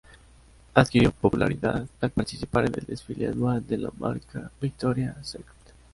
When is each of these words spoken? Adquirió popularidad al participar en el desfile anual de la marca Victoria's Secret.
Adquirió 0.73 1.11
popularidad 1.11 1.87
al 1.99 2.09
participar 2.09 2.65
en 2.65 2.73
el 2.73 2.85
desfile 2.87 3.27
anual 3.27 3.67
de 3.67 3.77
la 3.77 3.91
marca 3.99 4.51
Victoria's 4.59 5.29
Secret. 5.29 5.75